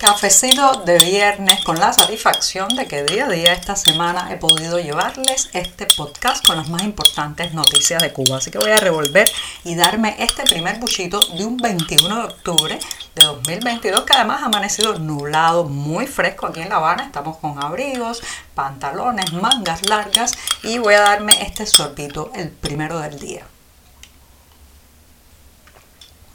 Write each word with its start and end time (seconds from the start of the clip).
Cafecito 0.00 0.82
de 0.86 0.96
viernes 0.96 1.62
con 1.62 1.78
la 1.78 1.92
satisfacción 1.92 2.74
de 2.74 2.86
que 2.86 3.02
día 3.02 3.26
a 3.26 3.28
día 3.28 3.52
esta 3.52 3.76
semana 3.76 4.32
he 4.32 4.38
podido 4.38 4.78
llevarles 4.78 5.50
este 5.52 5.86
podcast 5.94 6.42
con 6.46 6.56
las 6.56 6.70
más 6.70 6.84
importantes 6.84 7.52
noticias 7.52 8.02
de 8.02 8.10
Cuba. 8.10 8.38
Así 8.38 8.50
que 8.50 8.56
voy 8.56 8.70
a 8.70 8.78
revolver 8.78 9.30
y 9.62 9.74
darme 9.74 10.16
este 10.18 10.44
primer 10.44 10.78
buchito 10.78 11.20
de 11.36 11.44
un 11.44 11.58
21 11.58 12.16
de 12.16 12.22
octubre 12.22 12.78
de 13.14 13.26
2022 13.26 14.04
que 14.04 14.14
además 14.14 14.40
ha 14.40 14.46
amanecido 14.46 14.98
nublado, 14.98 15.64
muy 15.64 16.06
fresco 16.06 16.46
aquí 16.46 16.62
en 16.62 16.70
La 16.70 16.76
Habana. 16.76 17.04
Estamos 17.04 17.36
con 17.36 17.62
abrigos, 17.62 18.22
pantalones, 18.54 19.34
mangas 19.34 19.86
largas 19.86 20.32
y 20.62 20.78
voy 20.78 20.94
a 20.94 21.00
darme 21.00 21.34
este 21.42 21.66
sorbito 21.66 22.32
el 22.34 22.48
primero 22.48 23.00
del 23.00 23.18
día. 23.18 23.44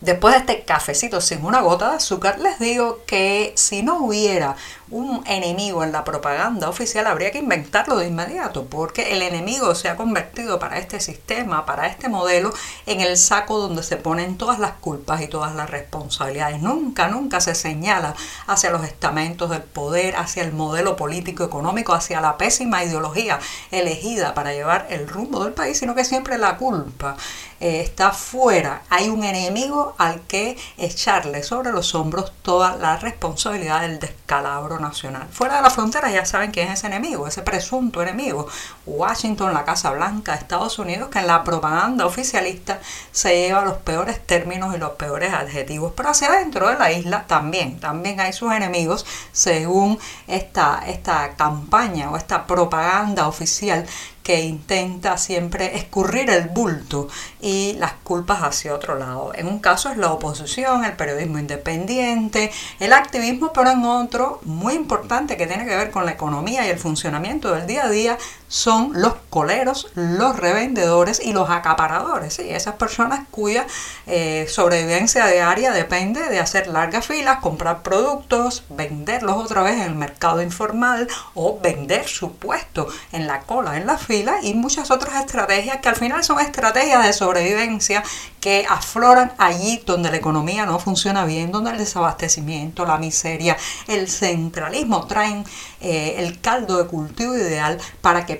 Después 0.02 0.34
de 0.34 0.40
este 0.40 0.66
cafecito 0.66 1.22
sin 1.22 1.45
una 1.45 1.62
gota 1.62 1.91
de 1.91 1.95
azúcar, 1.95 2.38
les 2.40 2.59
digo 2.59 2.99
que 3.08 3.54
si 3.55 3.81
no 3.81 3.99
hubiera 3.99 4.58
un 4.91 5.23
enemigo 5.26 5.84
en 5.84 5.91
la 5.91 6.04
propaganda 6.04 6.70
oficial, 6.70 7.08
habría 7.08 7.31
que 7.31 7.40
inventarlo 7.40 7.98
de 7.98 8.08
inmediato, 8.08 8.66
porque 8.66 9.13
el 9.13 9.21
enemigo 9.21 9.73
se 9.73 9.90
ha 9.90 9.95
convertido 9.95 10.59
para 10.59 10.77
este 10.77 10.99
sistema, 10.99 11.66
para 11.66 11.88
este 11.88 12.08
modelo, 12.08 12.54
en 12.85 13.02
el 13.02 13.18
saco 13.18 13.58
donde 13.58 13.81
se 13.81 13.98
ponen 13.98 14.38
todas 14.38 14.60
las 14.60 14.73
culpas 14.73 15.21
y 15.21 15.27
todas 15.27 15.55
las 15.55 15.70
responsabilidades. 15.70 16.62
Nunca, 16.62 17.07
nunca 17.07 17.40
se 17.40 17.55
señala 17.55 18.16
hacia 18.48 18.70
los 18.70 18.84
estamentos 18.84 19.49
del 19.49 19.63
poder, 19.63 20.18
hacia 20.18 20.43
el 20.43 20.51
modelo 20.51 20.98
político 20.98 21.43
económico, 21.43 21.93
hacia 21.93 22.21
la 22.21 22.38
pésima 22.38 22.84
ideología 22.84 23.40
elegida 23.71 24.34
para 24.34 24.54
llevar 24.54 24.88
el 24.90 25.07
rumbo 25.07 25.43
del 25.43 25.54
país, 25.54 25.79
sino 25.79 25.96
que 25.96 26.05
siempre 26.05 26.38
la 26.38 26.57
culpa 26.57 27.18
eh, 27.60 27.82
está 27.82 28.12
fuera. 28.12 28.84
Hay 28.90 29.10
un 29.10 29.23
enemigo 29.23 29.95
al 29.98 30.21
que 30.21 30.57
echarle 30.77 31.43
sobre 31.43 31.71
los 31.71 31.96
hombros 31.96 32.32
toda 32.41 32.76
la 32.76 32.98
responsabilidad 32.98 33.82
del 33.82 33.99
descalabro 33.99 34.79
nacional. 34.79 35.27
Fuera 35.32 35.57
de 35.57 35.62
la 35.62 35.70
frontera 35.70 36.12
ya 36.12 36.26
saben 36.26 36.51
quién 36.51 36.68
es 36.68 36.79
ese 36.79 36.88
enemigo, 36.88 37.27
ese 37.27 37.41
presunto 37.41 38.01
enemigo. 38.01 38.48
Washington, 38.85 39.54
la 39.54 39.66
Casa 39.66 39.91
Blanca, 39.91 40.35
Estados 40.35 40.79
Unidos, 40.79 41.10
que 41.10 41.20
en 41.20 41.27
la 41.27 41.43
propaganda 41.43 42.05
oficialista 42.05 42.79
se 43.12 43.35
lleva 43.35 43.66
los 43.66 43.77
peores 43.77 44.26
términos 44.26 44.76
y 44.76 44.77
los 44.77 44.91
peores 44.91 45.34
adjetivos. 45.34 45.93
Pero 45.96 46.10
hacia 46.10 46.27
adentro 46.29 46.70
de 46.70 46.77
la 46.77 46.91
isla 46.91 47.26
también, 47.27 47.79
también 47.79 48.20
hay 48.20 48.34
sus 48.34 48.51
enemigos 48.51 49.05
según 49.32 49.99
esta, 50.27 50.84
esta 50.88 51.35
campaña 51.35 52.12
o 52.12 52.18
esta 52.18 52.46
propaganda 52.48 53.27
oficial 53.27 53.85
que 54.26 54.41
intenta 54.41 55.20
siempre 55.20 55.77
escurrir 55.77 56.31
el 56.31 56.49
bulto 56.49 57.07
y 57.40 57.73
las 57.73 57.93
culpas 57.93 58.41
hacia 58.41 58.73
otro 58.73 58.98
lado. 58.98 59.32
En 59.35 59.48
un 59.48 59.59
caso 59.59 59.91
es 59.91 59.98
la 59.98 60.12
oposición, 60.12 60.84
el 60.84 60.93
periodismo 60.93 61.37
independiente, 61.37 62.51
el 62.79 62.93
activismo, 62.93 63.54
pero 63.54 63.70
en 63.70 63.85
otro, 63.85 64.40
muy 64.44 64.73
importante 64.73 65.38
que 65.38 65.45
tiene 65.45 65.67
que 65.67 65.75
ver 65.75 65.91
con 65.91 66.07
la 66.07 66.13
economía 66.13 66.66
y 66.66 66.72
el 66.72 66.79
funcionamiento 66.79 67.53
del 67.53 67.67
día 67.67 67.85
a 67.85 67.90
día, 67.90 68.17
son 68.47 68.94
los 69.00 69.13
coleros, 69.29 69.91
los 69.94 70.38
revendedores 70.38 71.22
y 71.23 71.31
los 71.31 71.51
acaparadores. 71.51 72.34
¿sí? 72.34 72.50
Esas 72.50 72.75
personas 72.75 73.28
cuya 73.29 73.67
eh, 74.07 74.47
sobrevivencia 74.50 75.28
diaria 75.28 75.72
depende 75.72 76.29
de 76.29 76.39
hacer 76.39 76.66
largas 76.66 77.06
filas, 77.06 77.41
comprar 77.41 77.84
productos, 77.84 78.63
venderlos 78.69 79.38
otra 79.38 79.61
vez 79.61 79.75
en 79.75 79.83
el 79.83 79.95
mercado 79.95 80.41
informal 80.41 81.07
o 81.35 81.59
vender 81.59 82.07
su 82.07 82.33
puesto 82.38 82.88
en 83.11 83.27
la 83.27 83.41
cola, 83.41 83.77
en 83.77 83.85
la 83.85 84.00
fila 84.00 84.14
y 84.43 84.53
muchas 84.53 84.91
otras 84.91 85.15
estrategias 85.15 85.77
que 85.77 85.89
al 85.89 85.95
final 85.95 86.23
son 86.23 86.39
estrategias 86.39 87.03
de 87.05 87.13
sobrevivencia 87.13 88.03
que 88.39 88.65
afloran 88.69 89.33
allí 89.37 89.81
donde 89.85 90.11
la 90.11 90.17
economía 90.17 90.65
no 90.65 90.79
funciona 90.79 91.25
bien, 91.25 91.51
donde 91.51 91.71
el 91.71 91.77
desabastecimiento, 91.77 92.85
la 92.85 92.97
miseria, 92.97 93.57
el 93.87 94.09
centralismo 94.09 95.05
traen 95.07 95.43
eh, 95.81 96.15
el 96.19 96.39
caldo 96.39 96.77
de 96.77 96.87
cultivo 96.87 97.35
ideal 97.35 97.79
para 98.01 98.25
que 98.25 98.35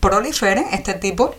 proliferen 0.00 0.66
este 0.72 0.94
tipo 0.94 1.34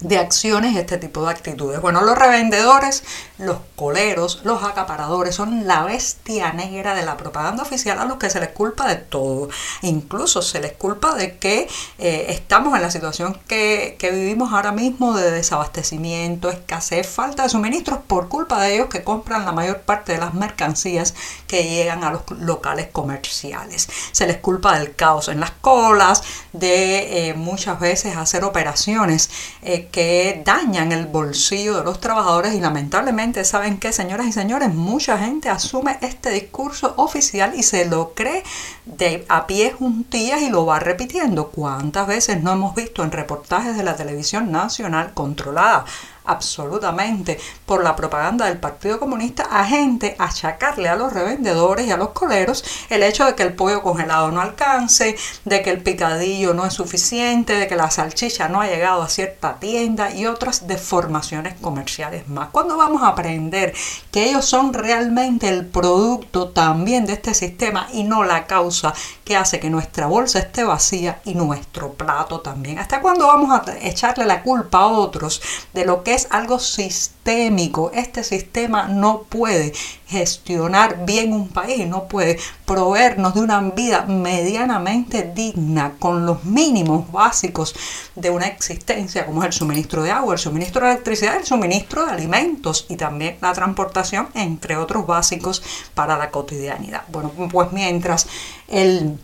de 0.00 0.18
acciones 0.18 0.76
este 0.76 0.98
tipo 0.98 1.24
de 1.24 1.30
actitudes. 1.30 1.80
Bueno, 1.80 2.02
los 2.02 2.18
revendedores, 2.18 3.02
los 3.38 3.58
coleros, 3.74 4.40
los 4.44 4.62
acaparadores 4.62 5.34
son 5.34 5.66
la 5.66 5.84
bestia 5.84 6.52
negra 6.52 6.94
de 6.94 7.04
la 7.04 7.16
propaganda 7.16 7.62
oficial 7.62 7.98
a 7.98 8.04
los 8.04 8.16
que 8.16 8.30
se 8.30 8.40
les 8.40 8.50
culpa 8.50 8.88
de 8.88 8.96
todo. 8.96 9.48
Incluso 9.82 10.42
se 10.42 10.60
les 10.60 10.72
culpa 10.72 11.14
de 11.14 11.38
que 11.38 11.68
eh, 11.98 12.26
estamos 12.28 12.74
en 12.74 12.82
la 12.82 12.90
situación 12.90 13.38
que, 13.46 13.96
que, 13.98 14.10
vivimos 14.10 14.52
ahora 14.52 14.72
mismo 14.72 15.14
de 15.14 15.30
desabastecimiento, 15.30 16.50
escasez, 16.50 17.06
falta 17.06 17.42
de 17.42 17.48
suministros 17.48 18.00
por 18.06 18.28
culpa 18.28 18.60
de 18.62 18.74
ellos 18.74 18.88
que 18.88 19.04
compran 19.04 19.44
la 19.44 19.52
mayor 19.52 19.80
parte 19.80 20.12
de 20.12 20.18
las 20.18 20.34
mercancías 20.34 21.14
que 21.46 21.64
llegan 21.64 22.04
a 22.04 22.10
los 22.10 22.22
locales 22.30 22.88
comerciales. 22.90 23.88
Se 24.12 24.26
les 24.26 24.38
culpa 24.38 24.78
del 24.78 24.94
caos 24.94 25.28
en 25.28 25.40
las 25.40 25.50
colas, 25.50 26.22
de 26.52 27.28
eh, 27.28 27.34
muchas 27.34 27.78
veces 27.80 28.16
hacer 28.16 28.44
operaciones. 28.44 29.30
Eh, 29.62 29.88
que 29.90 30.42
dañan 30.44 30.92
el 30.92 31.06
bolsillo 31.06 31.76
de 31.78 31.84
los 31.84 32.00
trabajadores 32.00 32.54
y 32.54 32.60
lamentablemente 32.60 33.25
saben 33.44 33.78
que 33.78 33.92
señoras 33.92 34.26
y 34.26 34.32
señores 34.32 34.72
mucha 34.72 35.18
gente 35.18 35.48
asume 35.48 35.98
este 36.00 36.30
discurso 36.30 36.94
oficial 36.96 37.52
y 37.56 37.62
se 37.62 37.86
lo 37.86 38.14
cree 38.14 38.42
de 38.84 39.24
a 39.28 39.46
pie 39.46 39.72
juntillas 39.72 40.42
y 40.42 40.50
lo 40.50 40.66
va 40.66 40.78
repitiendo. 40.78 41.48
¿Cuántas 41.48 42.06
veces 42.06 42.42
no 42.42 42.52
hemos 42.52 42.74
visto 42.74 43.02
en 43.02 43.12
reportajes 43.12 43.76
de 43.76 43.82
la 43.82 43.96
televisión 43.96 44.52
nacional 44.52 45.12
controlada 45.14 45.84
absolutamente 46.26 47.38
por 47.64 47.82
la 47.82 47.96
propaganda 47.96 48.46
del 48.46 48.58
Partido 48.58 48.98
Comunista 48.98 49.48
a 49.50 49.64
gente 49.64 50.16
achacarle 50.18 50.88
a 50.88 50.96
los 50.96 51.12
revendedores 51.12 51.86
y 51.86 51.90
a 51.90 51.96
los 51.96 52.10
coleros 52.10 52.64
el 52.90 53.02
hecho 53.02 53.24
de 53.24 53.34
que 53.34 53.42
el 53.42 53.54
pollo 53.54 53.82
congelado 53.82 54.30
no 54.30 54.40
alcance, 54.40 55.16
de 55.44 55.62
que 55.62 55.70
el 55.70 55.82
picadillo 55.82 56.54
no 56.54 56.66
es 56.66 56.74
suficiente, 56.74 57.54
de 57.54 57.66
que 57.68 57.76
la 57.76 57.90
salchicha 57.90 58.48
no 58.48 58.60
ha 58.60 58.66
llegado 58.66 59.02
a 59.02 59.08
cierta 59.08 59.58
tienda 59.58 60.10
y 60.10 60.26
otras 60.26 60.66
deformaciones 60.66 61.54
comerciales 61.60 62.28
más. 62.28 62.48
Cuando 62.50 62.76
vamos 62.76 63.02
a 63.02 63.08
aprender 63.08 63.74
que 64.10 64.24
ellos 64.24 64.44
son 64.44 64.72
realmente 64.72 65.48
el 65.48 65.66
producto 65.66 66.48
también 66.48 67.06
de 67.06 67.14
este 67.14 67.34
sistema 67.34 67.88
y 67.92 68.04
no 68.04 68.24
la 68.24 68.46
causa 68.46 68.94
que 69.24 69.36
hace 69.36 69.60
que 69.60 69.70
nuestra 69.70 70.06
bolsa 70.06 70.38
esté 70.38 70.64
vacía 70.64 71.20
y 71.24 71.34
nuestro 71.34 71.92
plato 71.92 72.40
también. 72.40 72.78
¿Hasta 72.78 73.00
cuándo 73.00 73.26
vamos 73.26 73.50
a 73.50 73.64
echarle 73.82 74.24
la 74.24 74.42
culpa 74.42 74.78
a 74.78 74.86
otros 74.86 75.42
de 75.72 75.84
lo 75.84 76.02
que 76.02 76.15
es 76.16 76.26
algo 76.30 76.58
sistémico. 76.58 77.90
Este 77.94 78.24
sistema 78.24 78.88
no 78.88 79.22
puede 79.22 79.72
gestionar 80.06 81.04
bien 81.04 81.32
un 81.32 81.48
país, 81.48 81.86
no 81.86 82.08
puede 82.08 82.38
proveernos 82.64 83.34
de 83.34 83.40
una 83.40 83.60
vida 83.60 84.06
medianamente 84.06 85.30
digna 85.34 85.94
con 85.98 86.24
los 86.24 86.44
mínimos 86.44 87.10
básicos 87.12 87.74
de 88.14 88.30
una 88.30 88.46
existencia 88.46 89.26
como 89.26 89.42
es 89.42 89.46
el 89.48 89.52
suministro 89.52 90.02
de 90.02 90.10
agua, 90.10 90.34
el 90.34 90.40
suministro 90.40 90.86
de 90.86 90.92
electricidad, 90.92 91.36
el 91.36 91.44
suministro 91.44 92.06
de 92.06 92.12
alimentos 92.12 92.86
y 92.88 92.96
también 92.96 93.36
la 93.42 93.52
transportación, 93.52 94.28
entre 94.34 94.76
otros 94.76 95.06
básicos 95.06 95.62
para 95.94 96.16
la 96.16 96.30
cotidianidad. 96.30 97.02
Bueno, 97.08 97.30
pues 97.52 97.72
mientras 97.72 98.26
el 98.68 99.18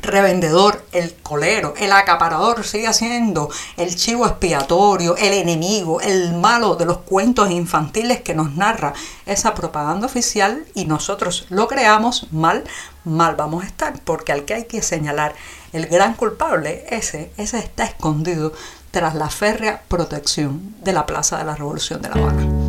revendedor, 0.00 0.84
el 0.92 1.14
colero, 1.14 1.74
el 1.78 1.92
acaparador 1.92 2.64
sigue 2.64 2.92
siendo 2.92 3.50
el 3.76 3.94
chivo 3.96 4.26
expiatorio, 4.26 5.16
el 5.16 5.32
enemigo, 5.32 6.00
el 6.00 6.34
malo 6.34 6.76
de 6.76 6.84
los 6.84 6.98
cuentos 6.98 7.50
infantiles 7.50 8.20
que 8.20 8.34
nos 8.34 8.54
narra 8.54 8.92
esa 9.26 9.54
propaganda 9.54 10.06
oficial 10.06 10.64
y 10.74 10.84
nosotros 10.84 11.46
lo 11.50 11.68
creamos 11.68 12.32
mal, 12.32 12.64
mal 13.04 13.36
vamos 13.36 13.64
a 13.64 13.66
estar, 13.66 13.98
porque 14.04 14.32
al 14.32 14.44
que 14.44 14.54
hay 14.54 14.64
que 14.64 14.82
señalar 14.82 15.34
el 15.72 15.86
gran 15.86 16.14
culpable, 16.14 16.86
ese, 16.90 17.30
ese 17.36 17.58
está 17.58 17.84
escondido 17.84 18.52
tras 18.90 19.14
la 19.14 19.28
férrea 19.28 19.82
protección 19.88 20.74
de 20.82 20.92
la 20.92 21.06
Plaza 21.06 21.38
de 21.38 21.44
la 21.44 21.54
Revolución 21.54 22.00
de 22.00 22.08
La 22.08 22.14
Habana. 22.14 22.65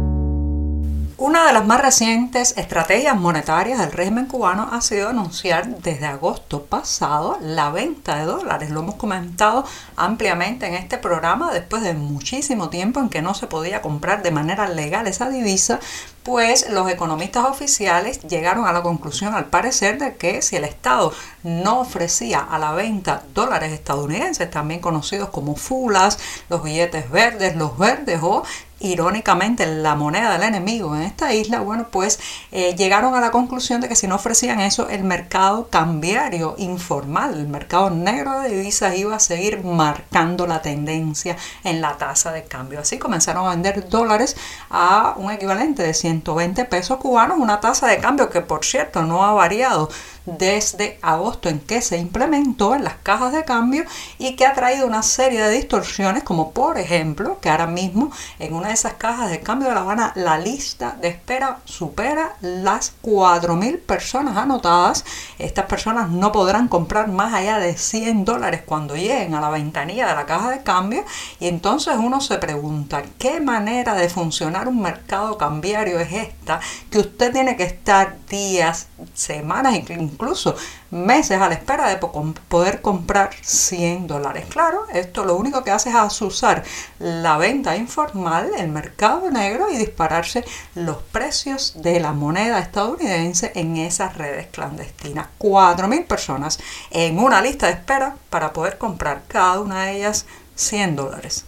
Una 1.27 1.45
de 1.45 1.51
las 1.51 1.65
más 1.65 1.81
recientes 1.81 2.53
estrategias 2.56 3.13
monetarias 3.18 3.79
del 3.79 3.91
régimen 3.91 4.27
cubano 4.27 4.69
ha 4.71 4.79
sido 4.79 5.09
anunciar 5.09 5.68
desde 5.79 6.06
agosto 6.06 6.63
pasado 6.63 7.38
la 7.41 7.69
venta 7.69 8.15
de 8.15 8.24
dólares. 8.24 8.69
Lo 8.69 8.79
hemos 8.79 8.95
comentado 8.95 9.65
ampliamente 9.97 10.68
en 10.68 10.75
este 10.75 10.97
programa 10.97 11.51
después 11.51 11.83
de 11.83 11.94
muchísimo 11.95 12.69
tiempo 12.69 13.01
en 13.01 13.09
que 13.09 13.21
no 13.21 13.33
se 13.33 13.47
podía 13.47 13.81
comprar 13.81 14.24
de 14.24 14.31
manera 14.31 14.69
legal 14.69 15.06
esa 15.06 15.27
divisa, 15.29 15.81
pues 16.24 16.69
los 16.69 16.89
economistas 16.89 17.44
oficiales 17.44 18.21
llegaron 18.21 18.65
a 18.65 18.71
la 18.71 18.81
conclusión 18.81 19.33
al 19.33 19.45
parecer 19.45 19.97
de 19.97 20.15
que 20.15 20.41
si 20.41 20.56
el 20.56 20.63
Estado 20.63 21.12
no 21.44 21.81
ofrecía 21.81 22.39
a 22.39 22.57
la 22.57 22.71
venta 22.71 23.24
dólares 23.33 23.74
estadounidenses, 23.74 24.50
también 24.50 24.79
conocidos 24.79 25.27
como 25.29 25.57
fulas, 25.57 26.19
los 26.50 26.63
billetes 26.63 27.09
verdes, 27.12 27.57
los 27.57 27.77
verdes 27.77 28.19
o 28.21 28.44
irónicamente 28.79 29.65
la 29.65 29.95
moneda 29.95 30.33
del 30.33 30.44
enemigo 30.44 30.95
en 30.95 31.03
esta 31.03 31.33
isla, 31.33 31.62
bueno, 31.62 31.88
pues 31.91 32.19
eh, 32.51 32.75
llegaron 32.75 33.15
a 33.15 33.19
la 33.19 33.31
conclusión 33.31 33.81
de 33.81 33.89
que 33.89 33.95
si 33.95 34.07
no 34.07 34.15
ofrecían 34.15 34.59
eso, 34.59 34.89
el 34.89 35.03
mercado 35.03 35.69
cambiario 35.69 36.56
informal, 36.57 37.33
el 37.33 37.47
mercado 37.47 37.89
negro 37.89 38.39
de 38.39 38.50
divisas 38.50 38.97
iba 38.97 39.15
a 39.15 39.19
seguir 39.19 39.63
marcando 39.63 40.47
la 40.47 40.62
tendencia 40.62 41.38
en 41.63 41.81
la 41.81 41.97
tasa 41.97 42.31
de 42.31 42.44
cambio. 42.44 42.79
Así 42.79 42.97
comenzaron 42.97 43.47
a 43.47 43.51
vender 43.51 43.89
dólares 43.89 44.35
a 44.69 45.15
un 45.18 45.31
equivalente 45.31 45.83
de 45.83 45.94
120 45.94 46.65
pesos 46.65 46.97
cubanos, 46.97 47.38
una 47.39 47.59
tasa 47.59 47.88
de 47.88 47.97
cambio 47.97 48.29
que 48.29 48.41
por 48.41 48.63
cierto 48.63 49.03
no 49.03 49.24
ha 49.24 49.33
variado 49.33 49.89
desde 50.25 51.00
agosto 51.01 51.47
en 51.47 51.59
que 51.59 51.81
se 51.81 51.97
implementó 51.97 52.75
en 52.75 52.83
las 52.83 52.95
cajas 52.95 53.31
de 53.31 53.45
cambio 53.45 53.85
y 54.19 54.35
que 54.35 54.45
ha 54.45 54.53
traído 54.53 54.85
una 54.85 55.01
serie 55.01 55.41
de 55.41 55.51
distorsiones 55.51 56.24
como 56.24 56.51
por 56.51 56.77
ejemplo 56.77 57.39
que 57.39 57.50
ahora 57.50 57.68
mismo 57.68 58.12
en 58.38 58.53
una 58.53 58.67
esas 58.72 58.94
cajas 58.94 59.30
de 59.30 59.42
cambio 59.42 59.69
de 59.69 59.75
La 59.75 59.81
Habana 59.81 60.12
la 60.16 60.38
lista 60.38 60.98
de 61.02 61.10
espera 61.10 61.60
supera 61.66 62.36
las 62.42 62.94
4.000 63.02 63.80
personas 63.81 64.38
anotadas. 64.38 65.06
Estas 65.38 65.66
personas 65.66 66.10
no 66.10 66.31
podrán 66.31 66.68
comprar 66.68 67.08
más 67.08 67.34
allá 67.34 67.60
de 67.60 67.78
100 67.78 68.25
dólares 68.25 68.62
cuando 68.66 68.96
lleguen 68.96 69.36
a 69.36 69.42
la 69.42 69.50
ventanilla 69.50 70.08
de 70.08 70.16
la 70.16 70.25
caja 70.25 70.50
de 70.52 70.64
cambio 70.64 71.04
y 71.40 71.48
entonces 71.48 71.96
uno 71.98 72.22
se 72.22 72.38
pregunta 72.38 73.04
qué 73.18 73.40
manera 73.40 73.96
de 73.96 74.10
funcionar 74.10 74.68
un 74.68 74.81
mercado 74.81 75.38
cambiario 75.38 76.00
es 76.00 76.13
esta 76.13 76.60
que 76.90 77.00
usted 77.00 77.31
tiene 77.31 77.56
que 77.56 77.63
estar 77.63 78.18
días, 78.30 78.88
semanas, 79.13 79.75
incluso 79.90 80.56
meses 80.92 81.39
a 81.39 81.48
la 81.50 81.56
espera 81.56 81.89
de 81.89 81.98
poder 81.98 82.81
comprar 82.81 83.31
100 83.42 84.07
dólares. 84.07 84.45
Claro, 84.50 84.86
esto 84.94 85.25
lo 85.25 85.36
único 85.36 85.63
que 85.63 85.72
hace 85.72 85.89
es 85.89 85.95
asusar 85.95 86.63
la 87.00 87.38
venta 87.38 87.75
informal, 87.75 88.51
el 88.57 88.69
mercado 88.69 89.30
negro 89.30 89.72
y 89.72 89.78
dispararse 89.78 90.44
los 90.75 90.98
precios 90.98 91.74
de 91.81 92.00
la 92.00 92.13
moneda 92.13 92.60
estadounidense 92.60 93.51
en 93.56 93.78
esas 93.78 94.18
redes 94.18 94.48
clandestinas. 94.48 95.28
4.000 95.39 96.06
personas 96.07 96.60
en 96.92 97.19
una 97.19 97.42
lista 97.42 97.68
de 97.68 97.74
espera 97.74 98.16
para 98.30 98.54
poder 98.54 98.78
comprar 98.78 99.24
cada 99.28 99.60
una 99.60 99.86
de 99.86 99.98
ellas 99.98 100.25
100 100.56 100.95
dólares. 100.95 101.45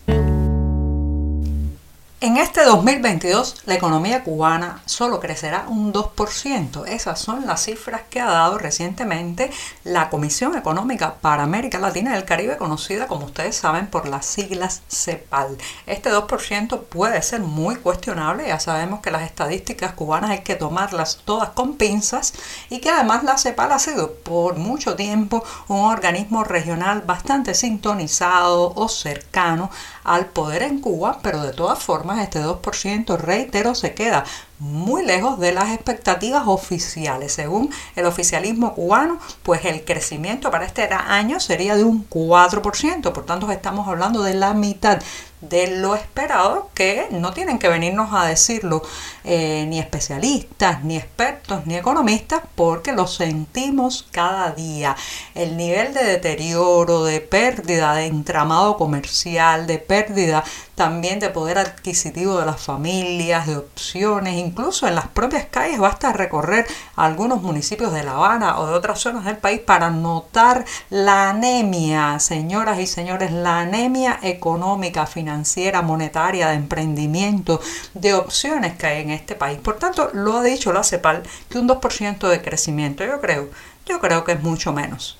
En 2.21 2.36
este 2.36 2.66
2022 2.66 3.62
la 3.66 3.75
economía 3.75 4.25
cubana 4.25 4.81
solo 4.86 5.21
crecerá 5.21 5.63
un 5.69 5.94
2%. 5.94 6.86
Esas 6.86 7.18
son 7.18 7.48
las 7.48 7.63
cifras 7.63 8.01
que 8.10 8.19
ha 8.19 8.25
dado 8.25 8.57
recientemente 8.57 9.50
la 9.86 10.10
Comisión 10.10 10.57
Económica 10.57 11.16
para 11.21 11.44
América 11.44 11.80
Latina 11.80 12.12
y 12.12 12.18
el 12.18 12.25
Caribe, 12.25 12.57
conocida 12.57 13.07
como 13.07 13.27
ustedes 13.27 13.56
saben 13.56 13.88
por 13.88 14.06
las 14.06 14.25
siglas 14.25 14.81
CEPAL. 14.89 15.57
Este 15.86 16.12
2% 16.12 16.81
puede 16.89 17.21
ser 17.21 17.39
muy 17.39 17.77
cuestionable, 17.77 18.50
ya 18.50 18.60
sabemos 18.60 19.00
que 19.00 19.12
las 19.12 19.22
estadísticas 19.22 19.94
cubanas 19.94 20.31
hay 20.31 20.42
que 20.42 20.56
tomarlas 20.56 21.22
todas 21.24 21.51
con 21.51 21.77
pinzas 21.77 22.33
y 22.69 22.80
que 22.80 22.89
además 22.89 23.24
la 23.24 23.38
CEPAL 23.38 23.72
ha 23.72 23.80
sido 23.80 24.15
por 24.15 24.57
mucho 24.57 24.98
tiempo 24.98 25.42
un 25.69 25.86
organismo 25.86 26.44
regional 26.44 27.01
bastante 27.01 27.54
sintonizado 27.54 28.74
o 28.75 28.89
cercano 28.89 29.72
al 30.09 30.25
poder 30.25 30.63
en 30.63 30.79
Cuba, 30.79 31.19
pero 31.21 31.44
de 31.44 31.53
todas 31.53 31.77
formas 31.77 32.19
este 32.23 32.44
2%, 32.44 33.15
reitero, 33.15 33.75
se 33.75 33.94
queda 33.94 34.23
muy 34.57 35.06
lejos 35.06 35.39
de 35.39 35.51
las 35.51 35.69
expectativas 35.69 36.47
oficiales. 36.47 37.31
Según 37.31 37.69
el 37.95 38.06
oficialismo 38.06 38.73
cubano, 38.73 39.19
pues 39.44 39.65
el 39.65 39.85
crecimiento 39.85 40.50
para 40.50 40.65
este 40.65 40.89
año 40.91 41.39
sería 41.39 41.75
de 41.75 41.83
un 41.83 42.09
4%, 42.09 43.11
por 43.11 43.25
tanto 43.25 43.51
estamos 43.51 43.88
hablando 43.88 44.23
de 44.23 44.33
la 44.33 44.56
mitad 44.56 45.00
de 45.41 45.77
lo 45.77 45.95
esperado 45.95 46.69
que 46.74 47.07
no 47.12 47.31
tienen 47.31 47.59
que 47.59 47.69
venirnos 47.69 48.13
a 48.13 48.25
decirlo 48.25 48.81
eh, 49.24 49.65
ni 49.68 49.80
especialistas, 49.80 50.83
ni 50.83 50.97
expertos, 50.97 51.65
ni 51.65 51.75
economistas, 51.75 52.41
porque 52.56 52.91
lo 52.91 53.07
sentimos 53.07 54.07
cada 54.12 54.51
día. 54.51 54.95
El 55.36 55.56
nivel 55.56 55.94
de 55.94 56.03
deterioro, 56.03 57.03
de 57.03 57.21
pérdida 57.21 57.95
de 57.95 58.07
entramado 58.07 58.77
comercial, 58.77 59.68
de 59.68 59.77
pérdida 59.77 60.44
también 60.75 61.19
de 61.19 61.30
poder 61.30 61.57
adquisitivo 61.57 62.39
de 62.39 62.45
las 62.45 62.62
familias, 62.62 63.47
de 63.47 63.57
opciones, 63.57 64.38
incluso 64.38 64.88
en 64.88 64.95
las 64.95 65.07
propias 65.07 65.45
calles 65.51 65.77
basta 65.77 66.13
recorrer 66.13 66.65
algunos 66.95 67.41
municipios 67.41 67.91
de 67.91 68.03
La 68.03 68.13
Habana 68.13 68.57
o 68.59 68.65
de 68.65 68.74
otras 68.74 69.00
zonas 69.00 69.25
del 69.25 69.36
país 69.36 69.59
para 69.59 69.89
notar 69.89 70.63
la 70.89 71.31
anemia, 71.31 72.18
señoras 72.19 72.80
y 72.80 72.88
señores, 72.88 73.33
la 73.33 73.59
anemia 73.59 74.19
económica, 74.21 75.06
financiera, 75.06 75.28
monetaria, 75.81 76.49
de 76.49 76.55
emprendimiento, 76.55 77.61
de 77.93 78.13
opciones 78.13 78.77
que 78.77 78.87
hay 78.87 79.01
en 79.01 79.11
este 79.11 79.35
país. 79.35 79.59
Por 79.59 79.77
tanto, 79.77 80.09
lo 80.13 80.37
ha 80.37 80.43
dicho 80.43 80.73
la 80.73 80.83
CEPAL 80.83 81.23
que 81.49 81.59
un 81.59 81.67
2% 81.67 82.27
de 82.27 82.41
crecimiento, 82.41 83.03
yo 83.05 83.19
creo, 83.21 83.49
yo 83.85 83.99
creo 83.99 84.23
que 84.23 84.33
es 84.33 84.41
mucho 84.41 84.73
menos. 84.73 85.17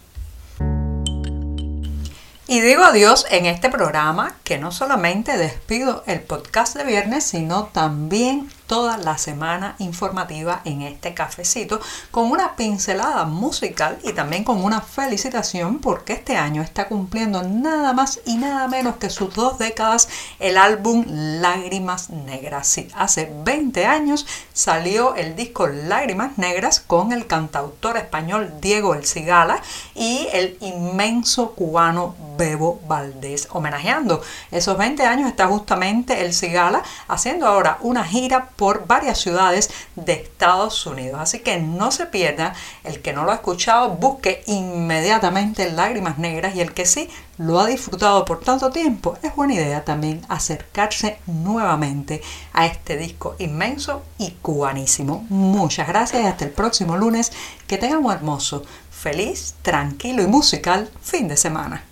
Y 2.47 2.61
digo 2.61 2.83
adiós 2.83 3.27
en 3.29 3.45
este 3.45 3.69
programa 3.69 4.35
que 4.44 4.57
no 4.57 4.71
solamente 4.71 5.38
despido 5.38 6.03
el 6.07 6.19
podcast 6.21 6.75
de 6.75 6.83
viernes, 6.83 7.23
sino 7.23 7.65
también 7.65 8.50
toda 8.69 8.98
la 9.00 9.18
semana 9.18 9.75
informativa 9.80 10.62
en 10.63 10.83
este 10.83 11.16
cafecito 11.16 11.81
con 12.12 12.30
una 12.30 12.56
pincelada 12.56 13.25
musical 13.25 13.98
y 14.04 14.13
también 14.13 14.44
con 14.44 14.63
una 14.63 14.80
felicitación 14.80 15.80
porque 15.80 16.13
este 16.13 16.38
año 16.38 16.62
está 16.62 16.88
cumpliendo 16.88 17.42
nada 17.42 17.94
más 17.94 18.19
y 18.25 18.38
nada 18.38 18.68
menos 18.68 18.98
que 18.98 19.10
sus 19.10 19.33
dos 19.33 19.57
décadas 19.57 20.07
el 20.38 20.56
álbum 20.56 21.04
Lágrimas 21.07 22.12
Negras. 22.12 22.80
Hace 22.94 23.33
20 23.44 23.88
años 23.88 24.27
salió 24.54 25.16
el 25.16 25.36
disco 25.36 25.66
Lágrimas 25.66 26.38
Negras 26.38 26.80
con 26.80 27.12
el 27.12 27.25
cantautor 27.25 27.98
español 27.98 28.54
Diego 28.62 28.94
El 28.94 29.07
Cigala 29.07 29.63
y 29.95 30.27
el 30.31 30.57
inmenso 30.62 31.54
cubano 31.54 32.16
Bebo 32.38 32.80
Valdés. 32.88 33.48
Homenajeando 33.50 34.21
esos 34.51 34.77
20 34.77 35.04
años 35.07 35.27
está 35.27 35.48
justamente 35.48 36.21
El 36.21 36.36
Cigala 36.36 36.83
haciendo 37.07 37.48
ahora 37.48 37.80
una 37.81 38.04
gira 38.04 38.50
por 38.59 38.88
varias 38.88 39.17
ciudades 39.19 39.69
de 39.95 40.11
Estados 40.11 40.85
Unidos. 40.85 41.21
Así 41.21 41.39
que 41.39 41.61
no 41.61 41.91
se 41.91 42.07
pierda, 42.07 42.53
el 42.83 43.01
que 43.01 43.13
no 43.13 43.23
lo 43.23 43.31
ha 43.31 43.35
escuchado, 43.35 43.91
busque 43.91 44.44
inmediatamente 44.47 45.71
Lágrimas 45.71 46.17
Negras 46.17 46.56
y 46.56 46.59
el 46.59 46.73
que 46.73 46.85
sí 46.85 47.09
lo 47.38 47.61
ha 47.61 47.67
disfrutado 47.67 48.25
por 48.25 48.41
tanto 48.41 48.69
tiempo, 48.69 49.17
es 49.23 49.33
buena 49.33 49.53
idea 49.53 49.85
también 49.85 50.25
acercarse 50.27 51.19
nuevamente 51.25 52.21
a 52.51 52.66
este 52.66 52.97
disco 52.97 53.37
inmenso 53.39 54.04
y 54.18 54.31
cubanísimo. 54.31 55.25
Muchas 55.30 55.87
gracias 55.87 56.21
y 56.21 56.25
hasta 56.25 56.44
el 56.44 56.51
próximo 56.51 56.97
lunes. 56.97 57.31
Que 57.66 57.78
tengan 57.78 58.04
un 58.04 58.11
hermoso, 58.11 58.63
feliz, 58.92 59.56
tranquilo 59.61 60.21
y 60.21 60.28
musical 60.28 60.92
fin 61.01 61.30
de 61.30 61.37
semana. 61.37 61.85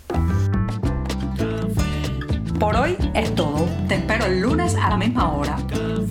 Hoy 2.88 2.96
es 3.16 3.36
todo. 3.36 3.68
Te 3.90 3.96
espero 3.96 4.28
el 4.28 4.40
lunes 4.40 4.74
a 4.76 4.92
la 4.92 4.98
misma 4.98 5.34
hora. 5.34 5.58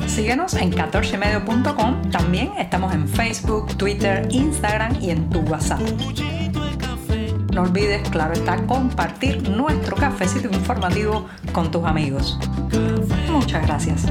Síguenos 0.07 0.53
en 0.55 0.71
14medio.com. 0.73 2.11
También 2.11 2.53
estamos 2.59 2.93
en 2.93 3.09
Facebook, 3.09 3.75
Twitter, 3.79 4.29
Instagram 4.31 4.99
y 5.01 5.09
en 5.09 5.31
tu 5.31 5.41
WhatsApp. 5.41 5.81
No 7.55 7.63
olvides, 7.63 8.07
claro 8.11 8.35
está, 8.35 8.57
compartir 8.67 9.49
nuestro 9.49 9.97
cafecito 9.97 10.49
informativo 10.49 11.27
con 11.53 11.71
tus 11.71 11.83
amigos. 11.87 12.39
Muchas 13.31 13.67
gracias. 13.67 14.05